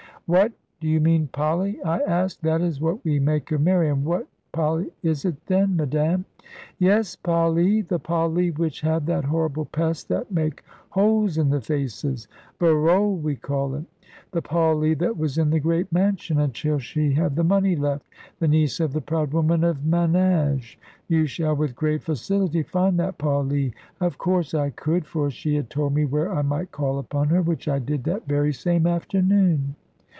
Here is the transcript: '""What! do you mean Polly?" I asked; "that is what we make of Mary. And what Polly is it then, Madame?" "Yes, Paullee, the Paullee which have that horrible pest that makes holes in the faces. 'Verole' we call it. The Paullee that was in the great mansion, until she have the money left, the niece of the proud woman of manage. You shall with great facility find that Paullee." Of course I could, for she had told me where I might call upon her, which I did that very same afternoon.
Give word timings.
'""What! 0.41 0.53
do 0.79 0.87
you 0.87 1.01
mean 1.01 1.27
Polly?" 1.33 1.81
I 1.83 1.99
asked; 1.99 2.41
"that 2.43 2.61
is 2.61 2.79
what 2.79 3.03
we 3.03 3.19
make 3.19 3.51
of 3.51 3.59
Mary. 3.59 3.89
And 3.89 4.05
what 4.05 4.29
Polly 4.53 4.89
is 5.03 5.25
it 5.25 5.35
then, 5.47 5.75
Madame?" 5.75 6.23
"Yes, 6.79 7.17
Paullee, 7.17 7.81
the 7.81 7.99
Paullee 7.99 8.49
which 8.51 8.79
have 8.79 9.07
that 9.07 9.25
horrible 9.25 9.65
pest 9.65 10.07
that 10.07 10.31
makes 10.31 10.63
holes 10.91 11.37
in 11.37 11.49
the 11.49 11.59
faces. 11.59 12.29
'Verole' 12.61 13.17
we 13.21 13.35
call 13.35 13.75
it. 13.75 13.83
The 14.31 14.41
Paullee 14.41 14.93
that 14.99 15.17
was 15.17 15.37
in 15.37 15.49
the 15.49 15.59
great 15.59 15.91
mansion, 15.91 16.39
until 16.39 16.79
she 16.79 17.11
have 17.15 17.35
the 17.35 17.43
money 17.43 17.75
left, 17.75 18.05
the 18.39 18.47
niece 18.47 18.79
of 18.79 18.93
the 18.93 19.01
proud 19.01 19.33
woman 19.33 19.65
of 19.65 19.83
manage. 19.85 20.79
You 21.09 21.25
shall 21.25 21.57
with 21.57 21.75
great 21.75 22.03
facility 22.03 22.63
find 22.63 22.97
that 23.01 23.17
Paullee." 23.17 23.73
Of 23.99 24.17
course 24.17 24.53
I 24.53 24.69
could, 24.69 25.05
for 25.05 25.29
she 25.29 25.55
had 25.55 25.69
told 25.69 25.93
me 25.93 26.05
where 26.05 26.33
I 26.33 26.41
might 26.41 26.71
call 26.71 26.99
upon 26.99 27.27
her, 27.27 27.41
which 27.41 27.67
I 27.67 27.79
did 27.79 28.05
that 28.05 28.27
very 28.29 28.53
same 28.53 28.87
afternoon. 28.87 29.75